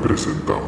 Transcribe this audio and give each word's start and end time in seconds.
representamos. 0.00 0.67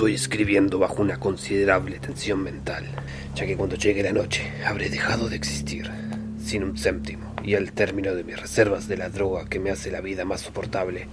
Estoy 0.00 0.14
escribiendo 0.14 0.78
bajo 0.78 1.02
una 1.02 1.18
considerable 1.18 1.98
tensión 1.98 2.42
mental, 2.42 2.86
ya 3.34 3.44
que 3.44 3.54
cuando 3.54 3.76
llegue 3.76 4.02
la 4.02 4.14
noche 4.14 4.50
habré 4.64 4.88
dejado 4.88 5.28
de 5.28 5.36
existir, 5.36 5.90
sin 6.42 6.64
un 6.64 6.78
céntimo, 6.78 7.34
y 7.44 7.54
al 7.54 7.72
término 7.72 8.14
de 8.14 8.24
mis 8.24 8.40
reservas 8.40 8.88
de 8.88 8.96
la 8.96 9.10
droga 9.10 9.44
que 9.44 9.60
me 9.60 9.70
hace 9.70 9.90
la 9.90 10.00
vida 10.00 10.24
más 10.24 10.40
soportable, 10.40 11.06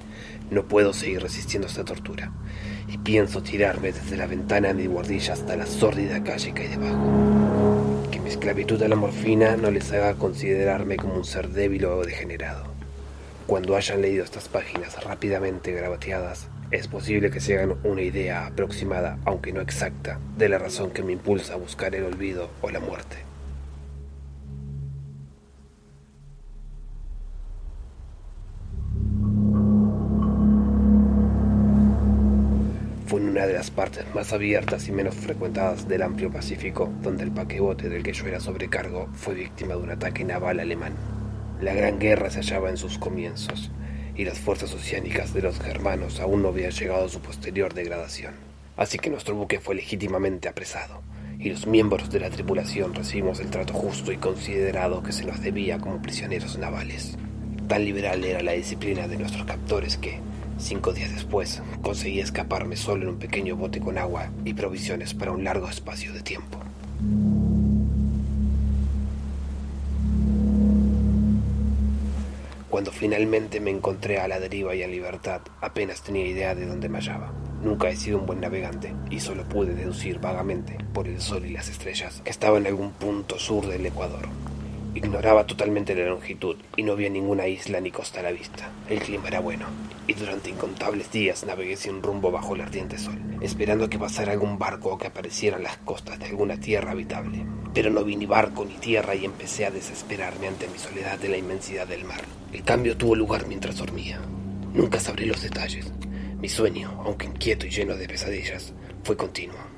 no 0.51 0.69
puedo 0.69 0.93
seguir 0.93 1.21
resistiendo 1.21 1.67
esta 1.67 1.83
tortura, 1.83 2.31
y 2.87 2.97
pienso 2.99 3.43
tirarme 3.43 3.91
desde 3.91 4.15
la 4.15 4.25
ventana 4.25 4.69
de 4.69 4.75
mi 4.75 4.85
guardilla 4.85 5.33
hasta 5.33 5.57
la 5.57 5.65
sórdida 5.65 6.23
calle 6.23 6.53
que 6.53 6.61
hay 6.61 6.69
debajo. 6.69 8.07
Que 8.09 8.21
mi 8.21 8.29
esclavitud 8.29 8.81
a 8.81 8.87
la 8.87 8.95
morfina 8.95 9.57
no 9.57 9.69
les 9.69 9.91
haga 9.91 10.13
considerarme 10.13 10.95
como 10.95 11.15
un 11.15 11.25
ser 11.25 11.49
débil 11.49 11.83
o 11.87 12.05
degenerado. 12.05 12.63
Cuando 13.47 13.75
hayan 13.75 14.01
leído 14.01 14.23
estas 14.23 14.47
páginas 14.47 15.03
rápidamente 15.03 15.73
grabateadas, 15.73 16.47
es 16.69 16.87
posible 16.87 17.31
que 17.31 17.39
se 17.39 17.55
hagan 17.55 17.77
una 17.83 18.01
idea 18.01 18.45
aproximada, 18.45 19.19
aunque 19.23 19.53
no 19.53 19.61
exacta, 19.61 20.19
de 20.37 20.49
la 20.49 20.57
razón 20.57 20.91
que 20.91 21.01
me 21.01 21.13
impulsa 21.13 21.53
a 21.53 21.57
buscar 21.57 21.95
el 21.95 22.03
olvido 22.03 22.49
o 22.61 22.69
la 22.69 22.81
muerte. 22.81 23.17
Fue 33.05 33.21
en 33.21 33.29
una 33.29 33.45
de 33.45 33.53
las 33.53 33.71
partes 33.71 34.03
más 34.13 34.33
abiertas 34.33 34.89
y 34.89 34.91
menos 34.91 35.15
frecuentadas 35.15 35.87
del 35.87 36.01
amplio 36.01 36.29
Pacífico, 36.29 36.91
donde 37.01 37.23
el 37.23 37.31
paquebote 37.31 37.87
del 37.87 38.03
que 38.03 38.11
yo 38.11 38.25
era 38.25 38.41
sobrecargo 38.41 39.07
fue 39.13 39.35
víctima 39.35 39.75
de 39.75 39.83
un 39.83 39.91
ataque 39.91 40.25
naval 40.25 40.59
alemán. 40.59 40.91
La 41.61 41.73
Gran 41.73 41.97
Guerra 41.97 42.29
se 42.29 42.39
hallaba 42.39 42.69
en 42.69 42.75
sus 42.75 42.97
comienzos, 42.97 43.71
y 44.17 44.25
las 44.25 44.39
fuerzas 44.39 44.73
oceánicas 44.73 45.33
de 45.33 45.43
los 45.43 45.59
germanos 45.59 46.19
aún 46.19 46.41
no 46.41 46.49
habían 46.49 46.71
llegado 46.71 47.05
a 47.05 47.09
su 47.09 47.19
posterior 47.19 47.73
degradación. 47.73 48.33
Así 48.75 48.97
que 48.97 49.09
nuestro 49.09 49.35
buque 49.35 49.59
fue 49.59 49.75
legítimamente 49.75 50.49
apresado, 50.49 51.01
y 51.39 51.49
los 51.49 51.67
miembros 51.67 52.09
de 52.09 52.19
la 52.19 52.29
tripulación 52.29 52.93
recibimos 52.93 53.39
el 53.39 53.49
trato 53.49 53.73
justo 53.73 54.11
y 54.11 54.17
considerado 54.17 55.03
que 55.03 55.11
se 55.11 55.25
nos 55.25 55.41
debía 55.41 55.77
como 55.77 56.01
prisioneros 56.01 56.57
navales. 56.57 57.17
Tan 57.67 57.85
liberal 57.85 58.23
era 58.23 58.41
la 58.41 58.53
disciplina 58.53 59.07
de 59.07 59.17
nuestros 59.17 59.45
captores 59.45 59.97
que, 59.97 60.19
cinco 60.57 60.93
días 60.93 61.13
después, 61.13 61.61
conseguí 61.81 62.19
escaparme 62.19 62.75
solo 62.75 63.03
en 63.03 63.09
un 63.09 63.19
pequeño 63.19 63.55
bote 63.55 63.79
con 63.79 63.97
agua 63.97 64.31
y 64.45 64.53
provisiones 64.53 65.13
para 65.13 65.31
un 65.31 65.43
largo 65.43 65.69
espacio 65.69 66.13
de 66.13 66.21
tiempo. 66.21 66.59
Cuando 72.69 72.91
finalmente 72.91 73.61
me 73.61 73.71
encontré 73.71 74.19
a 74.19 74.27
la 74.27 74.41
deriva 74.41 74.75
y 74.75 74.83
en 74.83 74.91
libertad, 74.91 75.41
apenas 75.61 76.01
tenía 76.01 76.27
idea 76.27 76.53
de 76.53 76.65
dónde 76.65 76.89
me 76.89 76.97
hallaba. 76.97 77.31
Nunca 77.63 77.89
he 77.89 77.95
sido 77.95 78.19
un 78.19 78.25
buen 78.25 78.41
navegante 78.41 78.93
y 79.09 79.21
solo 79.21 79.47
pude 79.47 79.73
deducir 79.73 80.19
vagamente, 80.19 80.77
por 80.93 81.07
el 81.07 81.21
sol 81.21 81.45
y 81.45 81.53
las 81.53 81.69
estrellas, 81.69 82.21
que 82.25 82.29
estaba 82.29 82.57
en 82.57 82.67
algún 82.67 82.91
punto 82.91 83.39
sur 83.39 83.65
del 83.67 83.85
Ecuador. 83.85 84.27
Ignoraba 84.97 85.45
totalmente 85.45 85.93
la 85.93 86.07
longitud 86.07 86.55
y 86.75 86.81
no 86.81 86.93
había 86.93 87.11
ninguna 87.11 87.47
isla 87.47 87.79
ni 87.79 87.91
costa 87.91 88.21
a 88.21 88.23
la 88.23 88.31
vista. 88.31 88.71
El 88.89 88.97
clima 88.97 89.27
era 89.27 89.39
bueno 89.39 89.67
y 90.07 90.13
durante 90.15 90.49
incontables 90.49 91.11
días 91.11 91.45
navegué 91.45 91.75
sin 91.77 92.01
rumbo 92.01 92.31
bajo 92.31 92.55
el 92.55 92.61
ardiente 92.61 92.97
sol, 92.97 93.13
esperando 93.39 93.91
que 93.91 93.99
pasara 93.99 94.31
algún 94.31 94.57
barco 94.57 94.89
o 94.89 94.97
que 94.97 95.05
aparecieran 95.05 95.61
las 95.61 95.77
costas 95.77 96.17
de 96.17 96.25
alguna 96.25 96.59
tierra 96.59 96.93
habitable. 96.93 97.45
Pero 97.75 97.91
no 97.91 98.03
vi 98.03 98.15
ni 98.15 98.25
barco 98.25 98.65
ni 98.65 98.73
tierra 98.73 99.13
y 99.13 99.25
empecé 99.25 99.67
a 99.67 99.71
desesperarme 99.71 100.47
ante 100.47 100.67
mi 100.67 100.79
soledad 100.79 101.19
de 101.19 101.29
la 101.29 101.37
inmensidad 101.37 101.85
del 101.85 102.03
mar. 102.03 102.21
El 102.51 102.63
cambio 102.63 102.97
tuvo 102.97 103.13
lugar 103.13 103.45
mientras 103.45 103.77
dormía. 103.77 104.19
Nunca 104.73 104.99
sabré 104.99 105.27
los 105.27 105.43
detalles. 105.43 105.93
Mi 106.41 106.49
sueño, 106.49 107.03
aunque 107.05 107.27
inquieto 107.27 107.67
y 107.67 107.69
lleno 107.69 107.95
de 107.95 108.07
pesadillas, 108.07 108.73
fue 109.03 109.15
continuo. 109.15 109.76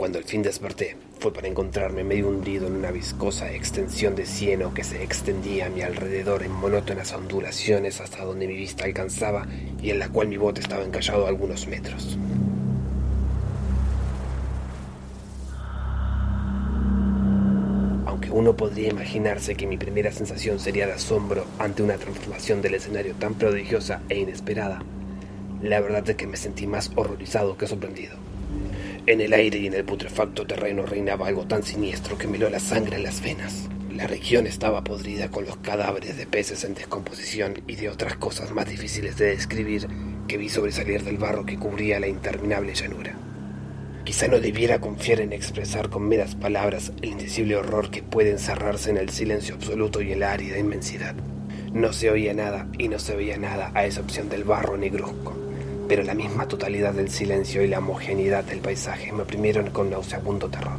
Cuando 0.00 0.16
al 0.16 0.24
fin 0.24 0.40
desperté, 0.40 0.96
fue 1.18 1.30
para 1.30 1.46
encontrarme 1.46 2.04
medio 2.04 2.30
hundido 2.30 2.66
en 2.66 2.72
una 2.72 2.90
viscosa 2.90 3.52
extensión 3.52 4.14
de 4.14 4.24
cieno 4.24 4.72
que 4.72 4.82
se 4.82 5.02
extendía 5.02 5.66
a 5.66 5.68
mi 5.68 5.82
alrededor 5.82 6.42
en 6.42 6.52
monótonas 6.52 7.12
ondulaciones 7.12 8.00
hasta 8.00 8.24
donde 8.24 8.46
mi 8.46 8.56
vista 8.56 8.86
alcanzaba 8.86 9.46
y 9.82 9.90
en 9.90 9.98
la 9.98 10.08
cual 10.08 10.28
mi 10.28 10.38
bote 10.38 10.62
estaba 10.62 10.84
encallado 10.84 11.26
a 11.26 11.28
algunos 11.28 11.66
metros. 11.66 12.16
Aunque 18.06 18.30
uno 18.30 18.56
podría 18.56 18.88
imaginarse 18.88 19.54
que 19.54 19.66
mi 19.66 19.76
primera 19.76 20.12
sensación 20.12 20.60
sería 20.60 20.86
de 20.86 20.94
asombro 20.94 21.44
ante 21.58 21.82
una 21.82 21.98
transformación 21.98 22.62
del 22.62 22.76
escenario 22.76 23.14
tan 23.16 23.34
prodigiosa 23.34 24.00
e 24.08 24.20
inesperada, 24.20 24.82
la 25.60 25.78
verdad 25.78 26.08
es 26.08 26.16
que 26.16 26.26
me 26.26 26.38
sentí 26.38 26.66
más 26.66 26.90
horrorizado 26.96 27.58
que 27.58 27.66
sorprendido. 27.66 28.29
En 29.06 29.22
el 29.22 29.32
aire 29.32 29.58
y 29.58 29.66
en 29.66 29.74
el 29.74 29.84
putrefacto 29.84 30.46
terreno 30.46 30.84
reinaba 30.84 31.26
algo 31.26 31.46
tan 31.46 31.62
siniestro 31.62 32.18
que 32.18 32.28
me 32.28 32.36
heló 32.36 32.50
la 32.50 32.60
sangre 32.60 32.96
en 32.96 33.02
las 33.02 33.22
venas. 33.22 33.68
La 33.90 34.06
región 34.06 34.46
estaba 34.46 34.84
podrida 34.84 35.30
con 35.30 35.46
los 35.46 35.56
cadáveres 35.56 36.18
de 36.18 36.26
peces 36.26 36.64
en 36.64 36.74
descomposición 36.74 37.62
y 37.66 37.76
de 37.76 37.88
otras 37.88 38.16
cosas 38.16 38.52
más 38.52 38.68
difíciles 38.68 39.16
de 39.16 39.30
describir 39.30 39.88
que 40.28 40.36
vi 40.36 40.50
sobresalir 40.50 41.02
del 41.02 41.16
barro 41.16 41.46
que 41.46 41.58
cubría 41.58 41.98
la 41.98 42.08
interminable 42.08 42.74
llanura. 42.74 43.14
Quizá 44.04 44.28
no 44.28 44.38
debiera 44.38 44.80
confiar 44.80 45.20
en 45.20 45.32
expresar 45.32 45.88
con 45.88 46.06
meras 46.06 46.34
palabras 46.34 46.92
el 47.00 47.10
indecible 47.10 47.56
horror 47.56 47.90
que 47.90 48.02
puede 48.02 48.30
encerrarse 48.30 48.90
en 48.90 48.98
el 48.98 49.08
silencio 49.08 49.54
absoluto 49.54 50.02
y 50.02 50.12
en 50.12 50.20
la 50.20 50.32
árida 50.32 50.58
inmensidad. 50.58 51.14
No 51.72 51.94
se 51.94 52.10
oía 52.10 52.34
nada 52.34 52.68
y 52.78 52.88
no 52.88 52.98
se 52.98 53.16
veía 53.16 53.38
nada 53.38 53.72
a 53.74 53.86
excepción 53.86 54.28
del 54.28 54.44
barro 54.44 54.76
negruzco 54.76 55.49
pero 55.90 56.04
la 56.04 56.14
misma 56.14 56.46
totalidad 56.46 56.94
del 56.94 57.10
silencio 57.10 57.64
y 57.64 57.66
la 57.66 57.80
homogeneidad 57.80 58.44
del 58.44 58.60
paisaje 58.60 59.10
me 59.10 59.22
oprimieron 59.22 59.70
con 59.70 59.90
nauseabundo 59.90 60.48
terror. 60.48 60.78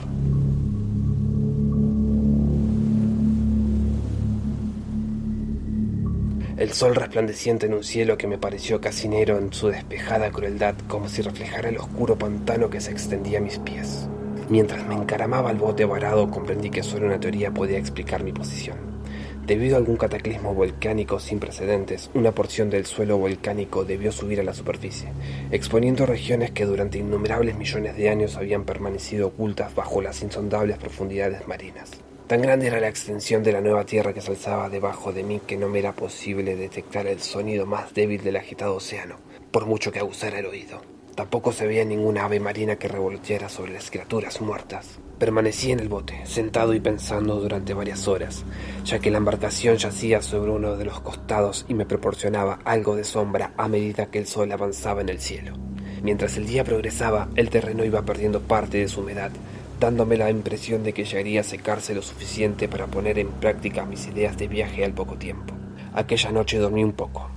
El 6.56 6.72
sol 6.72 6.96
resplandeciente 6.96 7.66
en 7.66 7.74
un 7.74 7.84
cielo 7.84 8.18
que 8.18 8.28
me 8.28 8.38
pareció 8.38 8.80
casinero 8.80 9.38
en 9.38 9.52
su 9.52 9.68
despejada 9.68 10.32
crueldad, 10.32 10.76
como 10.88 11.10
si 11.10 11.22
reflejara 11.22 11.68
el 11.68 11.78
oscuro 11.80 12.18
pantano 12.18 12.70
que 12.70 12.80
se 12.80 12.92
extendía 12.92 13.40
a 13.40 13.42
mis 13.42 13.60
pies. 13.60 14.08
Mientras 14.48 14.88
me 14.88 14.96
encaramaba 14.96 15.50
al 15.50 15.58
bote 15.58 15.84
varado, 15.84 16.32
comprendí 16.32 16.70
que 16.70 16.84
solo 16.84 17.08
una 17.08 17.20
teoría 17.20 17.52
podía 17.52 17.78
explicar 17.78 18.24
mi 18.24 18.32
posición. 18.32 19.01
Debido 19.46 19.76
a 19.76 19.80
algún 19.80 19.98
cataclismo 19.98 20.54
volcánico 20.54 21.20
sin 21.20 21.40
precedentes, 21.40 22.12
una 22.14 22.32
porción 22.32 22.70
del 22.70 22.86
suelo 22.86 23.18
volcánico 23.18 23.84
debió 23.84 24.12
subir 24.12 24.40
a 24.40 24.44
la 24.44 24.54
superficie, 24.54 25.10
exponiendo 25.52 26.06
regiones 26.06 26.52
que 26.52 26.66
durante 26.66 27.00
innumerables 27.00 27.58
millones 27.58 27.98
de 27.98 28.10
años 28.10 28.38
habían 28.38 28.66
permanecido 28.66 29.28
ocultas 29.28 29.74
bajo 29.74 30.02
las 30.02 30.22
insondables 30.22 30.78
profundidades 30.78 31.48
marinas. 31.48 31.92
Tan 32.28 32.42
grande 32.42 32.68
era 32.68 32.80
la 32.80 32.88
extensión 32.88 33.44
de 33.44 33.52
la 33.52 33.62
nueva 33.62 33.84
tierra 33.86 34.14
que 34.14 34.22
se 34.22 34.32
alzaba 34.32 34.70
debajo 34.70 35.12
de 35.12 35.24
mí 35.24 35.42
que 35.46 35.58
no 35.58 35.68
me 35.68 35.80
era 35.80 35.94
posible 35.94 36.56
detectar 36.56 37.08
el 37.08 37.20
sonido 37.20 37.66
más 37.66 37.94
débil 37.94 38.24
del 38.24 38.38
agitado 38.38 38.76
océano, 38.76 39.18
por 39.52 39.66
mucho 39.66 39.92
que 39.92 40.00
aguzara 40.00 40.40
el 40.40 40.46
oído. 40.46 40.82
Tampoco 41.16 41.52
se 41.52 41.68
veía 41.68 41.84
ninguna 41.84 42.26
ave 42.26 42.40
marina 42.40 42.78
que 42.78 42.88
revoloteara 42.88 43.50
sobre 43.50 43.74
las 43.74 43.92
criaturas 43.92 44.40
muertas. 44.40 45.00
Permanecí 45.20 45.72
en 45.72 45.82
el 45.82 45.90
bote, 45.90 46.26
sentado 46.26 46.74
y 46.74 46.80
pensando 46.80 47.40
durante 47.40 47.74
varias 47.74 48.08
horas, 48.08 48.44
ya 48.86 49.00
que 49.00 49.12
la 49.12 49.18
embarcación 49.18 49.76
yacía 49.76 50.22
sobre 50.22 50.52
uno 50.52 50.78
de 50.78 50.86
los 50.86 51.02
costados 51.02 51.66
y 51.68 51.74
me 51.74 51.86
proporcionaba 51.86 52.60
algo 52.64 52.96
de 52.96 53.04
sombra 53.04 53.54
a 53.58 53.68
medida 53.68 54.08
que 54.08 54.20
el 54.20 54.26
sol 54.26 54.52
avanzaba 54.52 55.02
en 55.02 55.10
el 55.10 55.20
cielo. 55.20 55.54
Mientras 56.02 56.38
el 56.38 56.48
día 56.48 56.64
progresaba, 56.64 57.30
el 57.36 57.50
terreno 57.50 57.86
iba 57.86 58.02
perdiendo 58.04 58.42
parte 58.42 58.78
de 58.78 58.88
su 58.88 59.02
humedad, 59.02 59.32
dándome 59.80 60.18
la 60.18 60.32
impresión 60.32 60.84
de 60.84 60.94
que 60.94 61.06
llegaría 61.06 61.42
a 61.42 61.44
secarse 61.44 61.94
lo 61.94 62.02
suficiente 62.02 62.68
para 62.68 62.88
poner 62.88 63.20
en 63.20 63.28
práctica 63.28 63.86
mis 63.86 64.08
ideas 64.08 64.38
de 64.38 64.48
viaje 64.48 64.86
al 64.86 64.94
poco 64.94 65.16
tiempo. 65.18 65.54
Aquella 65.94 66.32
noche 66.32 66.58
dormí 66.58 66.84
un 66.84 66.94
poco, 66.94 67.30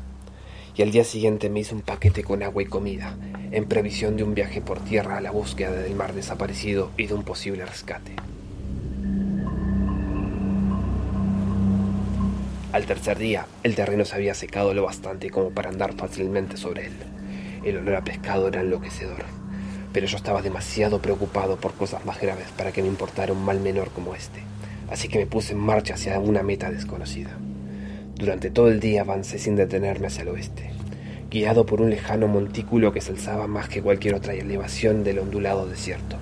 y 0.77 0.83
al 0.83 0.91
día 0.91 1.05
siguiente 1.05 1.51
me 1.51 1.61
hice 1.61 1.75
un 1.75 1.83
paquete 1.83 2.25
con 2.25 2.43
agua 2.43 2.63
y 2.63 2.67
comida, 2.67 3.17
en 3.55 3.67
previsión 3.67 4.17
de 4.17 4.25
un 4.25 4.35
viaje 4.35 4.61
por 4.61 4.81
tierra 4.81 5.17
a 5.17 5.21
la 5.21 5.31
búsqueda 5.31 5.71
del 5.71 5.95
mar 5.95 6.13
desaparecido 6.13 6.91
y 6.97 7.07
de 7.07 7.15
un 7.15 7.23
posible 7.23 7.65
rescate. 7.65 8.17
Al 12.73 12.87
tercer 12.87 13.17
día, 13.17 13.47
el 13.63 13.77
terreno 13.77 14.05
se 14.05 14.17
había 14.17 14.35
secado 14.35 14.75
lo 14.75 14.83
bastante 14.83 15.31
como 15.31 15.51
para 15.51 15.69
andar 15.69 15.95
fácilmente 15.95 16.57
sobre 16.57 16.87
él. 16.87 16.95
El 17.63 17.77
olor 17.77 17.95
a 17.95 18.03
pescado 18.03 18.49
era 18.49 18.61
enloquecedor, 18.61 19.23
pero 19.93 20.09
yo 20.09 20.17
estaba 20.17 20.43
demasiado 20.43 21.01
preocupado 21.01 21.57
por 21.57 21.75
cosas 21.75 22.05
más 22.05 22.21
graves 22.21 22.49
para 22.57 22.73
que 22.73 22.83
me 22.83 22.89
importara 22.89 23.33
un 23.33 23.45
mal 23.45 23.61
menor 23.61 23.91
como 23.91 24.17
este, 24.17 24.41
así 24.91 25.07
que 25.07 25.21
me 25.21 25.27
puse 25.27 25.53
en 25.53 25.61
marcha 25.61 25.95
hacia 25.95 26.19
una 26.19 26.43
meta 26.43 26.73
desconocida. 26.73 27.31
Durante 28.17 28.51
todo 28.51 28.67
el 28.67 28.81
día 28.81 29.03
avancé 29.03 29.39
sin 29.39 29.55
detenerme 29.55 30.09
hacia 30.09 30.23
el 30.23 30.31
oeste, 30.31 30.73
guiado 31.35 31.67
por 31.67 31.81
un 31.81 31.91
lejano 31.91 32.29
montículo 32.29 32.93
que 32.93 33.01
se 33.01 33.11
alzaba 33.11 33.49
más 33.49 33.69
que 33.69 33.83
cualquier 33.83 34.15
otra 34.15 34.35
elevación 34.35 35.03
del 35.03 35.19
ondulado 35.19 35.67
desierto. 35.67 36.17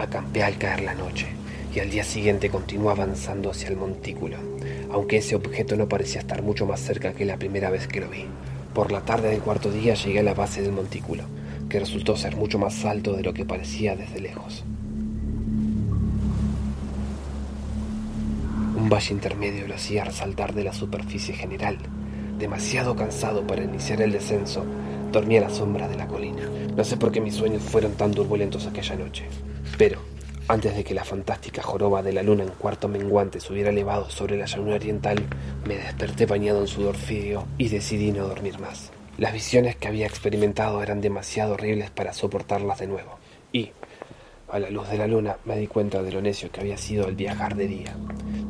Acampé 0.00 0.42
al 0.42 0.58
caer 0.58 0.82
la 0.82 0.94
noche 0.94 1.28
y 1.72 1.78
al 1.78 1.90
día 1.90 2.02
siguiente 2.02 2.50
continué 2.50 2.90
avanzando 2.90 3.52
hacia 3.52 3.68
el 3.68 3.76
montículo, 3.76 4.38
aunque 4.90 5.18
ese 5.18 5.36
objeto 5.36 5.76
no 5.76 5.88
parecía 5.88 6.20
estar 6.20 6.42
mucho 6.42 6.66
más 6.66 6.80
cerca 6.80 7.12
que 7.12 7.24
la 7.24 7.36
primera 7.36 7.70
vez 7.70 7.86
que 7.86 8.00
lo 8.00 8.08
vi. 8.08 8.24
Por 8.74 8.90
la 8.90 9.02
tarde 9.02 9.28
del 9.28 9.42
cuarto 9.42 9.70
día 9.70 9.94
llegué 9.94 10.18
a 10.18 10.24
la 10.24 10.34
base 10.34 10.60
del 10.60 10.72
montículo, 10.72 11.22
que 11.68 11.78
resultó 11.78 12.16
ser 12.16 12.34
mucho 12.34 12.58
más 12.58 12.84
alto 12.84 13.12
de 13.12 13.22
lo 13.22 13.32
que 13.34 13.44
parecía 13.44 13.94
desde 13.94 14.18
lejos. 14.18 14.64
Un 18.76 18.88
valle 18.88 19.14
intermedio 19.14 19.68
lo 19.68 19.76
hacía 19.76 20.02
resaltar 20.02 20.52
de 20.52 20.64
la 20.64 20.72
superficie 20.72 21.32
general. 21.32 21.78
Demasiado 22.42 22.96
cansado 22.96 23.46
para 23.46 23.62
iniciar 23.62 24.02
el 24.02 24.10
descenso, 24.10 24.64
dormí 25.12 25.36
a 25.36 25.42
la 25.42 25.48
sombra 25.48 25.86
de 25.86 25.94
la 25.94 26.08
colina. 26.08 26.42
No 26.76 26.82
sé 26.82 26.96
por 26.96 27.12
qué 27.12 27.20
mis 27.20 27.36
sueños 27.36 27.62
fueron 27.62 27.92
tan 27.92 28.10
turbulentos 28.10 28.66
aquella 28.66 28.96
noche. 28.96 29.28
Pero, 29.78 30.00
antes 30.48 30.74
de 30.74 30.82
que 30.82 30.92
la 30.92 31.04
fantástica 31.04 31.62
joroba 31.62 32.02
de 32.02 32.12
la 32.12 32.24
luna 32.24 32.42
en 32.42 32.48
cuarto 32.48 32.88
menguante 32.88 33.38
se 33.38 33.52
hubiera 33.52 33.70
elevado 33.70 34.10
sobre 34.10 34.36
la 34.36 34.46
llanura 34.46 34.74
oriental, 34.74 35.24
me 35.68 35.76
desperté 35.76 36.26
bañado 36.26 36.62
en 36.62 36.66
sudor 36.66 36.96
frío 36.96 37.44
y 37.58 37.68
decidí 37.68 38.10
no 38.10 38.26
dormir 38.26 38.58
más. 38.58 38.90
Las 39.18 39.32
visiones 39.32 39.76
que 39.76 39.86
había 39.86 40.08
experimentado 40.08 40.82
eran 40.82 41.00
demasiado 41.00 41.54
horribles 41.54 41.90
para 41.90 42.12
soportarlas 42.12 42.80
de 42.80 42.88
nuevo. 42.88 43.20
Y, 43.52 43.70
a 44.50 44.58
la 44.58 44.68
luz 44.68 44.88
de 44.88 44.98
la 44.98 45.06
luna, 45.06 45.36
me 45.44 45.56
di 45.58 45.68
cuenta 45.68 46.02
de 46.02 46.10
lo 46.10 46.20
necio 46.20 46.50
que 46.50 46.60
había 46.60 46.76
sido 46.76 47.06
el 47.06 47.14
viajar 47.14 47.54
de 47.54 47.68
día. 47.68 47.94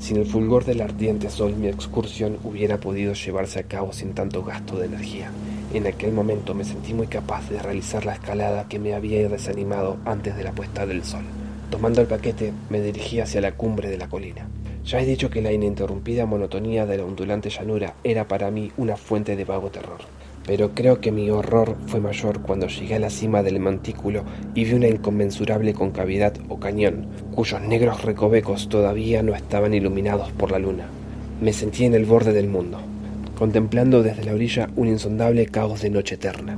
Sin 0.03 0.17
el 0.17 0.27
fulgor 0.27 0.65
del 0.65 0.81
ardiente 0.81 1.31
sol, 1.31 1.55
mi 1.55 1.69
excursión 1.69 2.37
hubiera 2.43 2.81
podido 2.81 3.13
llevarse 3.13 3.61
a 3.61 3.63
cabo 3.63 3.93
sin 3.93 4.15
tanto 4.15 4.43
gasto 4.43 4.77
de 4.77 4.87
energía. 4.87 5.31
En 5.73 5.87
aquel 5.87 6.11
momento 6.11 6.55
me 6.55 6.65
sentí 6.65 6.93
muy 6.93 7.07
capaz 7.07 7.49
de 7.49 7.61
realizar 7.61 8.05
la 8.05 8.15
escalada 8.15 8.67
que 8.69 8.81
me 8.81 8.95
había 8.95 9.29
desanimado 9.29 9.99
antes 10.05 10.37
de 10.37 10.43
la 10.43 10.51
puesta 10.51 10.87
del 10.87 11.05
sol. 11.05 11.23
Tomando 11.71 12.01
el 12.01 12.09
paquete, 12.09 12.53
me 12.69 12.81
dirigí 12.81 13.21
hacia 13.21 13.41
la 13.41 13.53
cumbre 13.53 13.91
de 13.91 13.99
la 13.99 14.09
colina. 14.09 14.49
Ya 14.85 15.01
he 15.01 15.07
dicho 15.07 15.31
que 15.31 15.41
la 15.41 15.53
ininterrumpida 15.53 16.27
monotonía 16.27 16.85
de 16.85 16.97
la 16.97 17.05
ondulante 17.05 17.49
llanura 17.49 17.95
era 18.03 18.27
para 18.27 18.51
mí 18.51 18.73
una 18.77 18.97
fuente 18.97 19.37
de 19.37 19.45
vago 19.45 19.71
terror 19.71 20.01
pero 20.47 20.75
creo 20.75 21.01
que 21.01 21.13
mi 21.13 21.31
horror 21.31 21.77
fue 21.87 22.01
mayor 22.01 22.41
cuando 22.41 22.67
llegué 22.67 22.97
a 22.97 22.99
la 22.99 23.11
cima 23.11 23.43
del 23.43 23.61
montículo 23.61 24.25
y 24.55 24.65
vi 24.65 24.75
una 24.75 24.89
inconmensurable 24.89 25.73
concavidad 25.75 26.35
o 26.49 26.59
cañón, 26.59 27.07
cuyos 27.35 27.61
negros 27.61 28.03
recovecos 28.03 28.69
todavía 28.69 29.23
no 29.23 29.35
estaban 29.35 29.75
iluminados 29.75 30.31
por 30.33 30.51
la 30.51 30.59
luna. 30.59 30.87
Me 31.41 31.53
sentí 31.53 31.85
en 31.85 31.95
el 31.95 32.05
borde 32.05 32.33
del 32.33 32.49
mundo, 32.49 32.79
contemplando 33.39 34.03
desde 34.03 34.25
la 34.25 34.35
orilla 34.35 34.71
un 34.77 34.89
insondable 34.89 35.47
caos 35.47 35.83
de 35.83 35.91
noche 35.91 36.17
eterna. 36.17 36.57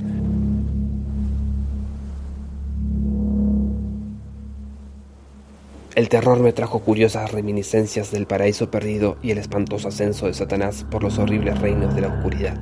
El 5.95 6.09
terror 6.09 6.41
me 6.41 6.51
trajo 6.51 6.79
curiosas 6.79 7.31
reminiscencias 7.31 8.11
del 8.11 8.27
paraíso 8.27 8.69
perdido 8.69 9.15
y 9.23 9.31
el 9.31 9.37
espantoso 9.37 9.87
ascenso 9.87 10.25
de 10.25 10.33
Satanás 10.33 10.85
por 10.91 11.01
los 11.01 11.19
horribles 11.19 11.61
reinos 11.61 11.95
de 11.95 12.01
la 12.01 12.09
oscuridad. 12.09 12.59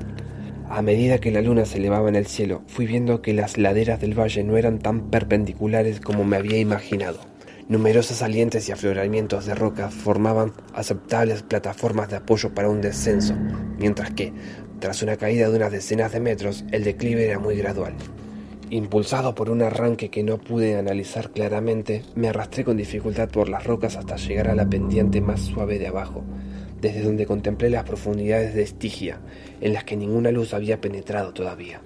A 0.76 0.82
medida 0.82 1.20
que 1.20 1.30
la 1.30 1.44
luna 1.44 1.66
se 1.66 1.78
elevaba 1.78 2.10
en 2.10 2.16
el 2.16 2.26
cielo, 2.26 2.64
fui 2.66 2.88
viendo 2.88 3.22
que 3.22 3.36
las 3.36 3.60
laderas 3.60 4.02
del 4.02 4.20
valle 4.20 4.44
no 4.44 4.58
eran 4.58 4.80
tan 4.80 5.12
perpendiculares 5.12 6.00
como 6.00 6.24
me 6.24 6.36
había 6.36 6.58
imaginado. 6.58 7.20
Numerosos 7.70 8.18
salientes 8.18 8.68
y 8.68 8.72
afloramientos 8.72 9.46
de 9.46 9.54
roca 9.54 9.92
formaban 9.92 10.52
aceptables 10.74 11.44
plataformas 11.44 12.10
de 12.10 12.16
apoyo 12.16 12.56
para 12.56 12.70
un 12.70 12.82
descenso, 12.82 13.36
mientras 13.78 14.10
que, 14.16 14.34
tras 14.80 15.04
una 15.04 15.16
caída 15.16 15.48
de 15.48 15.58
unas 15.58 15.72
decenas 15.72 16.12
de 16.12 16.22
metros, 16.22 16.66
el 16.72 16.84
declive 16.84 17.28
era 17.28 17.38
muy 17.38 17.56
gradual. 17.56 17.94
Impulsado 18.72 19.36
por 19.36 19.52
un 19.52 19.62
arranque 19.62 20.10
que 20.10 20.24
no 20.24 20.40
pude 20.40 20.76
analizar 20.76 21.30
claramente, 21.30 22.02
me 22.16 22.30
arrastré 22.30 22.64
con 22.64 22.78
dificultad 22.78 23.30
por 23.30 23.48
las 23.48 23.64
rocas 23.64 23.96
hasta 23.96 24.16
llegar 24.16 24.48
a 24.48 24.56
la 24.56 24.68
pendiente 24.68 25.22
más 25.22 25.42
suave 25.42 25.78
de 25.78 25.86
abajo, 25.86 26.24
desde 26.84 27.02
donde 27.02 27.26
contemplé 27.26 27.70
las 27.70 27.86
profundidades 27.86 28.54
de 28.54 28.62
Estigia, 28.62 29.22
en 29.62 29.72
las 29.72 29.86
que 29.86 29.96
ninguna 29.96 30.32
luz 30.32 30.54
había 30.54 30.82
penetrado 30.82 31.34
todavía. 31.34 31.82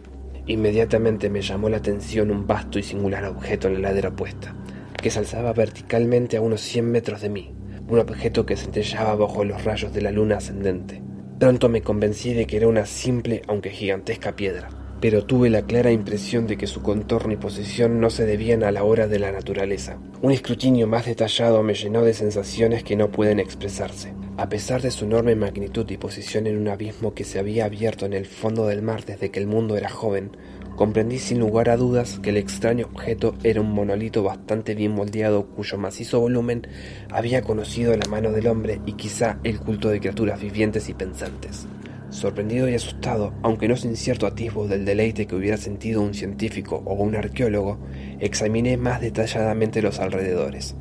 Inmediatamente 0.48 1.30
me 1.30 1.44
llamó 1.44 1.70
la 1.70 1.78
atención 1.78 2.32
un 2.32 2.48
vasto 2.48 2.80
y 2.80 2.84
singular 2.84 3.24
objeto 3.26 3.68
en 3.68 3.76
la 3.76 3.90
ladera 3.90 4.10
opuesta, 4.10 4.56
que 5.00 5.12
se 5.12 5.20
alzaba 5.20 5.54
verticalmente 5.54 6.36
a 6.36 6.42
unos 6.42 6.62
100 6.62 6.92
metros 6.92 7.22
de 7.22 7.30
mí, 7.30 7.54
un 7.88 8.00
objeto 8.00 8.48
que 8.48 8.58
centellaba 8.58 9.16
bajo 9.16 9.46
los 9.46 9.64
rayos 9.64 9.94
de 9.94 10.02
la 10.02 10.12
luna 10.12 10.38
ascendente. 10.38 11.04
Pronto 11.40 11.70
me 11.70 11.84
convencí 11.84 12.34
de 12.34 12.48
que 12.48 12.58
era 12.58 12.68
una 12.68 12.88
simple, 12.88 13.44
aunque 13.48 13.70
gigantesca 13.70 14.36
piedra, 14.36 14.70
pero 15.00 15.26
tuve 15.26 15.52
la 15.52 15.62
clara 15.62 15.92
impresión 15.92 16.48
de 16.48 16.58
que 16.58 16.66
su 16.66 16.82
contorno 16.82 17.34
y 17.34 17.38
posición 17.38 18.00
no 18.02 18.10
se 18.10 18.26
debían 18.26 18.64
a 18.64 18.72
la 18.72 18.84
hora 18.84 19.08
de 19.08 19.20
la 19.20 19.32
naturaleza. 19.32 20.00
Un 20.24 20.32
escrutinio 20.32 20.88
más 20.88 21.06
detallado 21.06 21.62
me 21.62 21.76
llenó 21.76 22.02
de 22.02 22.16
sensaciones 22.16 22.84
que 22.84 22.96
no 22.96 23.12
pueden 23.12 23.40
expresarse. 23.40 24.12
A 24.38 24.50
pesar 24.50 24.84
de 24.84 24.92
su 24.92 25.06
enorme 25.06 25.36
magnitud 25.36 25.90
y 25.90 25.98
posición 25.98 26.46
en 26.46 26.60
un 26.60 26.68
abismo 26.68 27.16
que 27.16 27.24
se 27.24 27.40
había 27.40 27.66
abierto 27.66 28.06
en 28.06 28.14
el 28.14 28.28
fondo 28.28 28.68
del 28.68 28.84
mar 28.84 29.04
desde 29.04 29.32
que 29.32 29.40
el 29.40 29.48
mundo 29.48 29.78
era 29.78 29.90
joven, 29.90 30.38
comprendí 30.76 31.18
sin 31.18 31.40
lugar 31.40 31.72
a 31.72 31.76
dudas 31.76 32.20
que 32.22 32.30
el 32.30 32.38
extraño 32.38 32.86
objeto 32.86 33.34
era 33.42 33.62
un 33.62 33.72
monolito 33.72 34.22
bastante 34.22 34.76
bien 34.76 34.92
moldeado 34.92 35.48
cuyo 35.48 35.80
macizo 35.80 36.20
volumen 36.20 36.68
había 37.10 37.42
conocido 37.42 37.98
la 37.98 38.08
mano 38.12 38.32
del 38.32 38.46
hombre 38.46 38.80
y 38.86 38.94
quizá 38.94 39.40
el 39.44 39.60
culto 39.60 39.90
de 39.90 40.00
criaturas 40.00 40.40
vivientes 40.40 40.88
y 40.88 40.94
pensantes. 40.94 41.68
Sorprendido 42.12 42.70
y 42.70 42.76
asustado, 42.76 43.34
aunque 43.42 43.68
no 43.68 43.76
sin 43.76 43.96
cierto 43.98 44.28
atisbo 44.28 44.68
del 44.68 44.86
deleite 44.86 45.26
que 45.26 45.36
hubiera 45.36 45.58
sentido 45.58 46.04
un 46.04 46.14
científico 46.14 46.84
o 46.86 46.94
un 46.94 47.16
arqueólogo, 47.16 47.80
examiné 48.20 48.78
más 48.78 49.02
detalladamente 49.02 49.82
los 49.82 50.00
alrededores. 50.00 50.76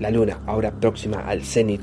La 0.00 0.10
luna, 0.10 0.40
ahora 0.46 0.80
próxima 0.80 1.20
al 1.20 1.42
cenit, 1.42 1.82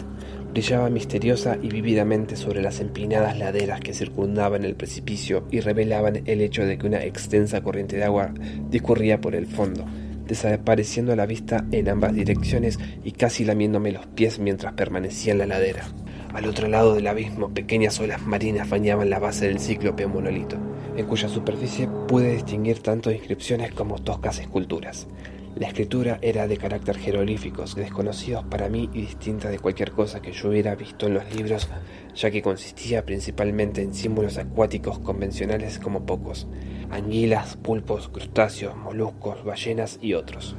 brillaba 0.51 0.89
misteriosa 0.89 1.58
y 1.62 1.70
vívidamente 1.70 2.36
sobre 2.36 2.62
las 2.62 2.81
empinadas 2.81 3.38
laderas 3.38 3.79
que 3.79 3.93
circundaban 3.93 4.65
el 4.65 4.75
precipicio 4.75 5.48
y 5.50 5.62
revelaban 5.62 6.24
el 6.25 6.41
hecho 6.41 6.65
de 6.65 6.77
que 6.77 6.88
una 6.88 7.03
extensa 7.03 7.62
corriente 7.62 7.96
de 7.96 8.03
agua 8.03 8.34
discurría 8.70 9.22
por 9.22 9.34
el 9.34 9.48
fondo, 9.48 9.86
desapareciendo 10.27 11.13
a 11.13 11.15
la 11.15 11.25
vista 11.25 11.65
en 11.72 11.88
ambas 11.88 12.13
direcciones 12.13 12.79
y 13.03 13.13
casi 13.13 13.46
lamiéndome 13.46 13.93
los 13.93 14.05
pies 14.08 14.39
mientras 14.39 14.74
permanecía 14.74 15.31
en 15.31 15.39
la 15.39 15.46
ladera. 15.46 15.86
Al 16.34 16.46
otro 16.46 16.67
lado 16.67 16.96
del 16.96 17.08
abismo, 17.08 17.53
pequeñas 17.53 18.00
olas 18.00 18.22
marinas 18.25 18.70
bañaban 18.70 19.10
la 19.10 19.20
base 19.20 19.48
del 19.48 19.60
cíclope 19.60 20.05
monolito, 20.05 20.58
en 20.98 21.05
cuya 21.05 21.29
superficie 21.29 21.88
pude 22.08 22.34
distinguir 22.34 22.79
tanto 22.79 23.12
inscripciones 23.12 23.72
como 23.74 24.00
toscas 24.00 24.39
esculturas. 24.39 25.08
La 25.55 25.67
escritura 25.67 26.17
era 26.22 26.48
de 26.48 26.55
carácter 26.55 26.98
jeroglíficos, 26.98 27.75
desconocidos 27.75 28.46
para 28.46 28.70
mí 28.70 28.89
y 28.93 29.01
distinta 29.01 29.50
de 29.50 29.60
cualquier 29.60 29.91
cosa 29.91 30.22
que 30.22 30.31
yo 30.31 30.48
hubiera 30.48 30.75
visto 30.75 31.08
en 31.08 31.15
los 31.15 31.36
libros, 31.36 31.67
ya 32.15 32.31
que 32.31 32.41
consistía 32.41 33.05
principalmente 33.05 33.81
en 33.81 33.93
símbolos 33.93 34.38
acuáticos 34.38 35.00
convencionales 35.00 35.77
como 35.77 36.05
pocos, 36.05 36.48
anguilas, 36.89 37.58
pulpos, 37.58 38.08
crustáceos, 38.08 38.77
moluscos, 38.77 39.43
ballenas 39.43 40.00
y 40.01 40.13
otros. 40.13 40.55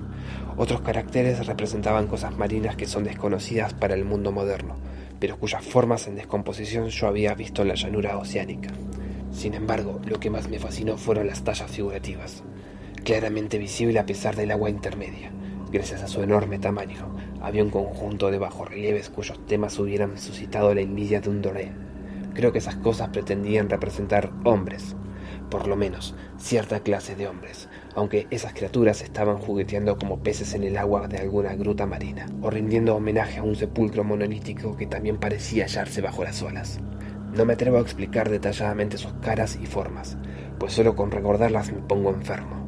Otros 0.59 0.83
caracteres 0.83 1.47
representaban 1.47 2.07
cosas 2.07 2.37
marinas 2.37 2.77
que 2.77 2.87
son 2.87 3.05
desconocidas 3.05 3.73
para 3.73 3.95
el 3.95 4.05
mundo 4.05 4.31
moderno, 4.31 4.77
pero 5.19 5.39
cuyas 5.39 5.65
formas 5.65 6.07
en 6.07 6.17
descomposición 6.17 6.91
yo 6.91 7.07
había 7.09 7.35
visto 7.35 7.63
en 7.63 7.69
la 7.69 7.75
llanura 7.77 8.19
oceánica. 8.19 8.71
Sin 9.33 9.55
embargo, 9.55 10.03
lo 10.05 10.21
que 10.21 10.29
más 10.29 10.51
me 10.51 10.59
fascinó 10.59 10.99
fueron 10.99 11.27
las 11.27 11.43
tallas 11.43 11.71
figurativas 11.71 12.45
claramente 13.03 13.59
visible 13.59 13.99
a 13.99 14.07
pesar 14.07 14.37
del 14.37 14.51
agua 14.51 14.71
intermedia. 14.71 15.33
Gracias 15.71 16.03
a 16.03 16.09
su 16.09 16.23
enorme 16.23 16.59
tamaño, 16.59 17.15
había 17.41 17.65
un 17.65 17.71
conjunto 17.71 18.31
de 18.31 18.39
bajorrelieves 18.39 19.11
cuyos 19.11 19.45
temas 19.47 19.79
hubieran 19.79 20.19
suscitado 20.19 20.75
la 20.75 20.83
envidia 20.83 21.21
de 21.21 21.31
un 21.31 21.43
doré. 21.43 21.73
Creo 22.35 22.53
que 22.53 22.59
esas 22.59 22.77
cosas 22.77 23.09
pretendían 23.09 23.69
representar 23.69 24.31
hombres, 24.45 24.97
por 25.51 25.67
lo 25.67 25.77
menos 25.77 26.15
cierta 26.39 26.81
clase 26.81 27.17
de 27.17 27.27
hombres, 27.27 27.69
aunque 27.95 28.27
esas 28.31 28.53
criaturas 28.53 29.03
estaban 29.03 29.39
jugueteando 29.39 29.99
como 29.99 30.23
peces 30.23 30.55
en 30.55 30.63
el 30.63 30.77
agua 30.77 31.09
de 31.09 31.19
alguna 31.19 31.55
gruta 31.55 31.87
marina, 31.87 32.27
o 32.41 32.51
rindiendo 32.51 32.95
homenaje 32.95 33.39
a 33.39 33.43
un 33.43 33.57
sepulcro 33.57 34.05
monolítico 34.05 34.77
que 34.77 34.87
también 34.87 35.19
parecía 35.19 35.65
hallarse 35.65 36.01
bajo 36.01 36.23
las 36.25 36.43
olas. 36.43 36.81
No 37.35 37.45
me 37.45 37.55
atrevo 37.55 37.79
a 37.79 37.83
explicar 37.83 38.31
detalladamente 38.31 38.99
sus 38.99 39.13
caras 39.15 39.59
y 39.61 39.67
formas, 39.67 40.17
pues 40.59 40.75
solo 40.75 40.95
con 40.95 41.11
recordarlas 41.11 41.73
me 41.73 41.81
pongo 41.81 42.11
enfermo 42.11 42.62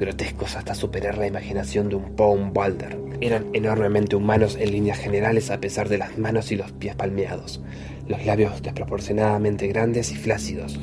grotescos 0.00 0.56
hasta 0.56 0.74
superar 0.74 1.18
la 1.18 1.26
imaginación 1.26 1.90
de 1.90 1.96
un 1.96 2.16
Pound 2.16 2.54
Balder. 2.54 2.98
Eran 3.20 3.46
enormemente 3.52 4.16
humanos 4.16 4.56
en 4.58 4.72
líneas 4.72 4.98
generales 4.98 5.50
a 5.50 5.60
pesar 5.60 5.90
de 5.90 5.98
las 5.98 6.16
manos 6.16 6.50
y 6.50 6.56
los 6.56 6.72
pies 6.72 6.96
palmeados, 6.96 7.60
los 8.08 8.24
labios 8.24 8.62
desproporcionadamente 8.62 9.68
grandes 9.68 10.10
y 10.10 10.16
flácidos, 10.16 10.80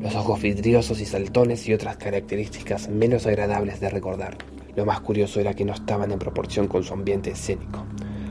los 0.00 0.14
ojos 0.14 0.40
vidriosos 0.40 1.00
y 1.00 1.04
saltones 1.04 1.68
y 1.68 1.74
otras 1.74 1.96
características 1.96 2.88
menos 2.88 3.26
agradables 3.26 3.80
de 3.80 3.90
recordar. 3.90 4.38
Lo 4.76 4.86
más 4.86 5.00
curioso 5.00 5.40
era 5.40 5.54
que 5.54 5.64
no 5.64 5.74
estaban 5.74 6.12
en 6.12 6.20
proporción 6.20 6.68
con 6.68 6.84
su 6.84 6.94
ambiente 6.94 7.32
escénico. 7.32 7.84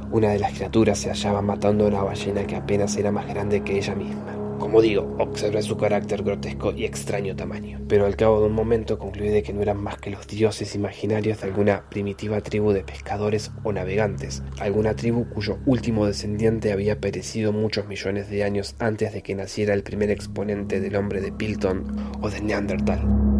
Una 0.09 0.29
de 0.29 0.39
las 0.39 0.53
criaturas 0.53 0.97
se 0.97 1.09
hallaba 1.09 1.41
matando 1.41 1.83
a 1.83 1.89
una 1.89 2.01
ballena 2.01 2.47
que 2.47 2.55
apenas 2.55 2.95
era 2.95 3.11
más 3.11 3.27
grande 3.27 3.61
que 3.61 3.77
ella 3.77 3.93
misma. 3.93 4.38
Como 4.69 4.83
digo, 4.83 5.15
observé 5.17 5.63
su 5.63 5.77
carácter 5.77 6.21
grotesco 6.21 6.71
y 6.73 6.85
extraño 6.85 7.35
tamaño, 7.35 7.81
pero 7.87 8.05
al 8.05 8.15
cabo 8.15 8.39
de 8.39 8.45
un 8.45 8.53
momento 8.53 8.99
concluí 8.99 9.29
de 9.29 9.41
que 9.41 9.51
no 9.51 9.63
eran 9.63 9.81
más 9.81 9.97
que 9.97 10.11
los 10.11 10.27
dioses 10.27 10.75
imaginarios 10.75 11.41
de 11.41 11.47
alguna 11.47 11.89
primitiva 11.89 12.39
tribu 12.41 12.71
de 12.71 12.83
pescadores 12.83 13.49
o 13.63 13.73
navegantes, 13.73 14.43
alguna 14.59 14.95
tribu 14.95 15.27
cuyo 15.27 15.57
último 15.65 16.05
descendiente 16.05 16.71
había 16.71 16.99
perecido 16.99 17.51
muchos 17.51 17.87
millones 17.87 18.29
de 18.29 18.43
años 18.43 18.75
antes 18.77 19.11
de 19.11 19.23
que 19.23 19.33
naciera 19.33 19.73
el 19.73 19.81
primer 19.81 20.11
exponente 20.11 20.79
del 20.79 20.97
hombre 20.97 21.19
de 21.19 21.31
Pilton 21.31 21.87
o 22.21 22.29
de 22.29 22.39
Neandertal. 22.39 23.38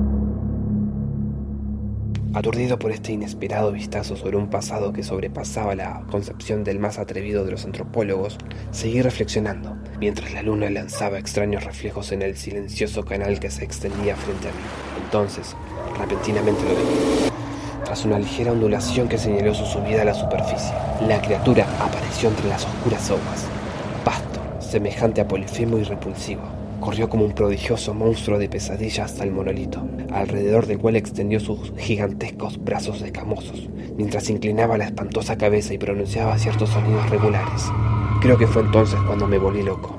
Aturdido 2.31 2.77
por 2.77 2.91
este 2.91 3.11
inesperado 3.11 3.71
vistazo 3.71 4.15
sobre 4.15 4.37
un 4.37 4.51
pasado 4.51 4.93
que 4.93 5.01
sobrepasaba 5.01 5.73
la 5.73 6.03
concepción 6.11 6.63
del 6.63 6.77
más 6.77 6.99
atrevido 6.99 7.43
de 7.43 7.51
los 7.51 7.65
antropólogos, 7.65 8.37
seguí 8.69 9.01
reflexionando, 9.01 9.75
mientras 9.99 10.31
la 10.33 10.43
luna 10.43 10.69
lanzaba 10.69 11.17
extraños 11.17 11.63
reflejos 11.63 12.11
en 12.11 12.21
el 12.21 12.37
silencioso 12.37 13.03
canal 13.03 13.39
que 13.39 13.49
se 13.49 13.63
extendía 13.63 14.15
frente 14.15 14.47
a 14.47 14.51
mí. 14.51 14.59
Entonces, 15.03 15.55
repentinamente 15.97 16.61
lo 16.61 16.69
vi. 16.69 17.31
Tras 17.83 18.05
una 18.05 18.19
ligera 18.19 18.51
ondulación 18.51 19.09
que 19.09 19.17
señaló 19.17 19.55
su 19.55 19.65
subida 19.65 20.03
a 20.03 20.05
la 20.05 20.13
superficie, 20.13 20.75
la 21.07 21.19
criatura 21.23 21.65
apareció 21.79 22.29
entre 22.29 22.47
las 22.47 22.63
oscuras 22.63 23.09
aguas. 23.09 23.47
Pasto, 24.05 24.39
semejante 24.59 25.19
a 25.19 25.27
Polifemo 25.27 25.79
y 25.79 25.83
repulsivo, 25.83 26.43
corrió 26.79 27.09
como 27.09 27.25
un 27.25 27.33
prodigioso 27.33 27.93
monstruo 27.93 28.39
de 28.39 28.49
pesadilla 28.49 29.05
hasta 29.05 29.23
el 29.23 29.31
monolito, 29.31 29.87
alrededor 30.11 30.65
del 30.65 30.79
cual 30.79 30.95
extendió 30.95 31.39
sus 31.39 31.73
gigantescos 31.77 32.63
brazos 32.63 33.01
escamosos, 33.01 33.69
mientras 33.97 34.29
inclinaba 34.29 34.77
la 34.77 34.85
espantosa 34.85 35.37
cabeza 35.37 35.73
y 35.73 35.77
pronunciaba 35.77 36.37
ciertos 36.37 36.69
sonidos 36.69 37.09
regulares. 37.09 37.65
Creo 38.21 38.37
que 38.37 38.47
fue 38.47 38.61
entonces 38.61 38.99
cuando 39.05 39.27
me 39.27 39.37
volví 39.37 39.63
loco. 39.63 39.97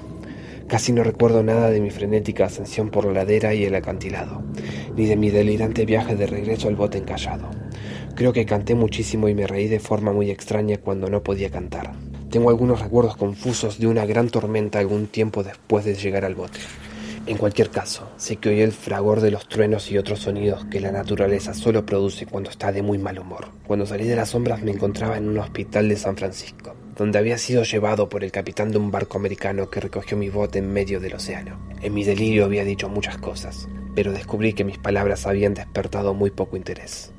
Casi 0.66 0.92
no 0.92 1.02
recuerdo 1.02 1.42
nada 1.42 1.70
de 1.70 1.80
mi 1.80 1.90
frenética 1.90 2.44
ascensión 2.44 2.90
por 2.90 3.04
la 3.04 3.12
ladera 3.12 3.54
y 3.54 3.64
el 3.64 3.75
acantilado, 3.75 4.42
ni 4.96 5.06
de 5.06 5.16
mi 5.16 5.30
delirante 5.30 5.84
viaje 5.84 6.14
de 6.14 6.26
regreso 6.26 6.68
al 6.68 6.76
bote 6.76 6.99
encallado. 6.99 7.50
Creo 8.14 8.32
que 8.32 8.46
canté 8.46 8.75
muchísimo 8.75 9.28
y 9.28 9.34
me 9.34 9.46
reí 9.46 9.66
de 9.68 9.80
forma 9.80 10.12
muy 10.12 10.30
extraña 10.30 10.76
cuando 10.76 11.08
no 11.08 11.22
podía 11.22 11.50
cantar. 11.50 11.92
Tengo 12.30 12.50
algunos 12.50 12.80
recuerdos 12.80 13.16
confusos 13.16 13.80
de 13.80 13.88
una 13.88 14.06
gran 14.06 14.28
tormenta 14.28 14.78
algún 14.78 15.08
tiempo 15.08 15.42
después 15.42 15.84
de 15.84 15.96
llegar 15.96 16.25
al 16.25 16.37
bote. 16.37 16.60
En 17.26 17.37
cualquier 17.37 17.70
caso, 17.70 18.08
sé 18.18 18.37
que 18.37 18.50
oí 18.50 18.60
el 18.60 18.70
fragor 18.70 19.20
de 19.20 19.32
los 19.32 19.49
truenos 19.49 19.90
y 19.90 19.99
otros 19.99 20.20
sonidos 20.20 20.64
que 20.66 20.78
la 20.78 20.92
naturaleza 20.92 21.54
solo 21.54 21.84
produce 21.84 22.26
cuando 22.26 22.49
está 22.49 22.70
de 22.70 22.82
muy 22.82 22.99
mal 22.99 23.18
humor. 23.18 23.49
Cuando 23.66 23.84
salí 23.84 24.04
de 24.04 24.14
las 24.14 24.28
sombras 24.28 24.62
me 24.62 24.70
encontraba 24.70 25.16
en 25.16 25.28
un 25.28 25.38
hospital 25.38 25.88
de 25.88 25.96
San 25.96 26.16
Francisco, 26.16 26.76
donde 26.96 27.18
había 27.18 27.37
sido 27.37 27.64
llevado 27.64 28.08
por 28.08 28.22
el 28.22 28.30
capitán 28.30 28.70
de 28.70 28.78
un 28.78 28.92
barco 28.92 29.18
americano 29.18 29.68
que 29.68 29.80
recogió 29.80 30.16
mi 30.16 30.28
bote 30.28 30.60
en 30.60 30.72
medio 30.72 31.00
del 31.00 31.14
océano. 31.14 31.58
En 31.82 31.94
mi 31.94 32.04
delirio 32.04 32.44
había 32.44 32.64
dicho 32.64 32.88
muchas 32.88 33.18
cosas, 33.18 33.68
pero 33.96 34.12
descubrí 34.12 34.52
que 34.52 34.62
mis 34.62 34.78
palabras 34.78 35.26
habían 35.26 35.54
despertado 35.54 36.14
muy 36.14 36.30
poco 36.30 36.56
interés. 36.56 37.12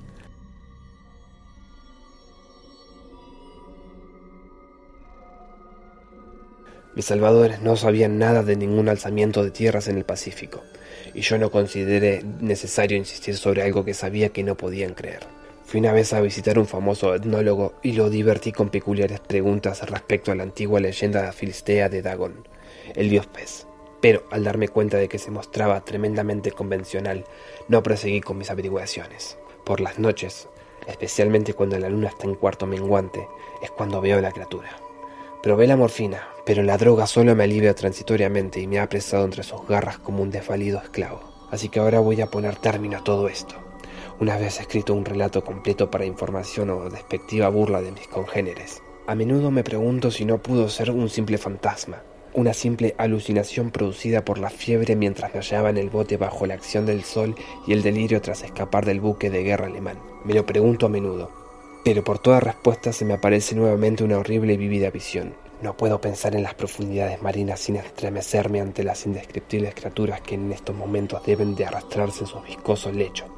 Mis 6.93 7.05
salvadores 7.05 7.61
no 7.61 7.77
sabían 7.77 8.19
nada 8.19 8.43
de 8.43 8.57
ningún 8.57 8.89
alzamiento 8.89 9.45
de 9.45 9.51
tierras 9.51 9.87
en 9.87 9.97
el 9.97 10.03
Pacífico, 10.03 10.61
y 11.13 11.21
yo 11.21 11.37
no 11.37 11.49
consideré 11.49 12.21
necesario 12.41 12.97
insistir 12.97 13.37
sobre 13.37 13.63
algo 13.63 13.85
que 13.85 13.93
sabía 13.93 14.29
que 14.29 14.43
no 14.43 14.55
podían 14.57 14.93
creer. 14.93 15.21
Fui 15.63 15.79
una 15.79 15.93
vez 15.93 16.11
a 16.11 16.19
visitar 16.19 16.59
un 16.59 16.67
famoso 16.67 17.15
etnólogo 17.15 17.75
y 17.81 17.93
lo 17.93 18.09
divertí 18.09 18.51
con 18.51 18.69
peculiares 18.69 19.21
preguntas 19.21 19.89
respecto 19.89 20.33
a 20.33 20.35
la 20.35 20.43
antigua 20.43 20.81
leyenda 20.81 21.31
filistea 21.31 21.87
de 21.87 22.01
Dagon, 22.01 22.45
el 22.93 23.09
dios 23.09 23.25
pez. 23.25 23.67
Pero 24.01 24.25
al 24.29 24.43
darme 24.43 24.67
cuenta 24.67 24.97
de 24.97 25.07
que 25.07 25.17
se 25.17 25.31
mostraba 25.31 25.85
tremendamente 25.85 26.51
convencional, 26.51 27.23
no 27.69 27.83
proseguí 27.83 28.19
con 28.19 28.37
mis 28.37 28.51
averiguaciones. 28.51 29.37
Por 29.63 29.79
las 29.79 29.97
noches, 29.97 30.49
especialmente 30.87 31.53
cuando 31.53 31.79
la 31.79 31.87
luna 31.87 32.09
está 32.09 32.27
en 32.27 32.35
cuarto 32.35 32.67
menguante, 32.67 33.25
es 33.63 33.71
cuando 33.71 34.01
veo 34.01 34.17
a 34.17 34.21
la 34.21 34.31
criatura. 34.33 34.77
Probé 35.41 35.65
la 35.65 35.75
morfina, 35.75 36.27
pero 36.45 36.61
la 36.61 36.77
droga 36.77 37.07
solo 37.07 37.35
me 37.35 37.45
alivia 37.45 37.73
transitoriamente 37.73 38.59
y 38.59 38.67
me 38.67 38.77
ha 38.77 38.83
apresado 38.83 39.25
entre 39.25 39.41
sus 39.41 39.65
garras 39.67 39.97
como 39.97 40.21
un 40.21 40.29
desvalido 40.29 40.79
esclavo. 40.79 41.47
Así 41.49 41.67
que 41.67 41.79
ahora 41.79 41.99
voy 41.99 42.21
a 42.21 42.27
poner 42.27 42.57
término 42.57 42.99
a 42.99 43.03
todo 43.03 43.27
esto. 43.27 43.55
Una 44.19 44.37
vez 44.37 44.59
escrito 44.59 44.93
un 44.93 45.03
relato 45.03 45.43
completo 45.43 45.89
para 45.89 46.05
información 46.05 46.69
o 46.69 46.87
despectiva 46.91 47.49
burla 47.49 47.81
de 47.81 47.91
mis 47.91 48.07
congéneres. 48.07 48.83
A 49.07 49.15
menudo 49.15 49.49
me 49.49 49.63
pregunto 49.63 50.11
si 50.11 50.25
no 50.25 50.37
pudo 50.37 50.69
ser 50.69 50.91
un 50.91 51.09
simple 51.09 51.39
fantasma, 51.39 52.03
una 52.35 52.53
simple 52.53 52.93
alucinación 52.99 53.71
producida 53.71 54.23
por 54.23 54.37
la 54.37 54.51
fiebre 54.51 54.95
mientras 54.95 55.33
me 55.33 55.39
hallaba 55.39 55.71
en 55.71 55.77
el 55.77 55.89
bote 55.89 56.17
bajo 56.17 56.45
la 56.45 56.53
acción 56.53 56.85
del 56.85 57.03
sol 57.03 57.35
y 57.65 57.73
el 57.73 57.81
delirio 57.81 58.21
tras 58.21 58.43
escapar 58.43 58.85
del 58.85 59.01
buque 59.01 59.31
de 59.31 59.41
guerra 59.41 59.65
alemán. 59.65 59.97
Me 60.23 60.35
lo 60.35 60.45
pregunto 60.45 60.85
a 60.85 60.89
menudo, 60.89 61.40
pero 61.83 62.03
por 62.03 62.19
toda 62.19 62.39
respuesta 62.39 62.93
se 62.93 63.05
me 63.05 63.13
aparece 63.13 63.55
nuevamente 63.55 64.03
una 64.03 64.17
horrible 64.17 64.53
y 64.53 64.57
vívida 64.57 64.91
visión. 64.91 65.33
No 65.61 65.77
puedo 65.77 66.01
pensar 66.01 66.35
en 66.35 66.43
las 66.43 66.55
profundidades 66.55 67.21
marinas 67.21 67.59
sin 67.59 67.75
estremecerme 67.75 68.61
ante 68.61 68.83
las 68.83 69.05
indescriptibles 69.05 69.75
criaturas 69.75 70.21
que 70.21 70.35
en 70.35 70.51
estos 70.51 70.75
momentos 70.75 71.23
deben 71.23 71.55
de 71.55 71.65
arrastrarse 71.65 72.21
en 72.21 72.27
sus 72.27 72.43
viscosos 72.43 72.95
lechos, 72.95 73.29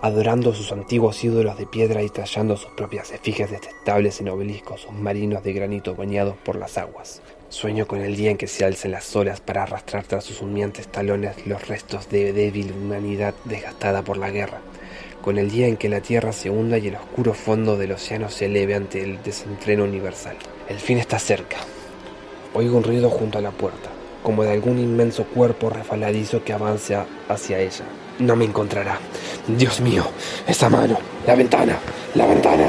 adorando 0.00 0.54
sus 0.54 0.70
antiguos 0.70 1.22
ídolos 1.24 1.58
de 1.58 1.66
piedra 1.66 2.02
y 2.02 2.08
tallando 2.10 2.56
sus 2.56 2.70
propias 2.72 3.10
efigies 3.10 3.50
detestables 3.50 4.20
en 4.20 4.28
obeliscos 4.28 4.82
submarinos 4.82 5.42
de 5.42 5.52
granito 5.52 5.94
bañados 5.94 6.36
por 6.44 6.56
las 6.56 6.78
aguas. 6.78 7.22
Sueño 7.48 7.86
con 7.86 8.00
el 8.00 8.16
día 8.16 8.30
en 8.30 8.36
que 8.36 8.48
se 8.48 8.64
alcen 8.64 8.92
las 8.92 9.14
olas 9.14 9.40
para 9.40 9.62
arrastrar 9.62 10.04
tras 10.04 10.24
sus 10.24 10.42
humeantes 10.42 10.88
talones 10.88 11.46
los 11.46 11.66
restos 11.68 12.08
de 12.08 12.32
débil 12.32 12.72
humanidad 12.72 13.34
desgastada 13.44 14.02
por 14.02 14.16
la 14.16 14.30
guerra, 14.30 14.60
con 15.24 15.38
el 15.38 15.50
día 15.50 15.68
en 15.68 15.78
que 15.78 15.88
la 15.88 16.02
Tierra 16.02 16.34
se 16.34 16.50
hunda 16.50 16.76
y 16.76 16.88
el 16.88 16.96
oscuro 16.96 17.32
fondo 17.32 17.78
del 17.78 17.92
océano 17.92 18.28
se 18.28 18.44
eleve 18.44 18.74
ante 18.74 19.02
el 19.02 19.22
desenfreno 19.22 19.84
universal. 19.84 20.36
El 20.68 20.78
fin 20.78 20.98
está 20.98 21.18
cerca. 21.18 21.56
Oigo 22.52 22.76
un 22.76 22.84
ruido 22.84 23.08
junto 23.08 23.38
a 23.38 23.40
la 23.40 23.50
puerta, 23.50 23.88
como 24.22 24.44
de 24.44 24.52
algún 24.52 24.78
inmenso 24.78 25.24
cuerpo 25.24 25.70
refaladizo 25.70 26.44
que 26.44 26.52
avanza 26.52 27.06
hacia 27.26 27.58
ella. 27.58 27.86
No 28.18 28.36
me 28.36 28.44
encontrará. 28.44 28.98
Dios 29.48 29.80
mío, 29.80 30.04
esa 30.46 30.68
mano, 30.68 30.98
la 31.26 31.34
ventana, 31.34 31.78
la 32.14 32.26
ventana. 32.26 32.66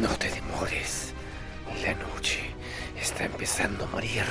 No 0.00 0.08
te 0.18 0.30
demores. 0.30 1.12
La 1.84 1.94
noche 1.94 2.40
está 3.00 3.24
empezando 3.24 3.84
a 3.84 3.88
morir. 3.88 4.24